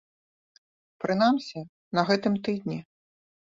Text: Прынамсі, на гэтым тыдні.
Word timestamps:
Прынамсі, 1.03 1.59
на 1.99 2.07
гэтым 2.09 2.33
тыдні. 2.51 2.83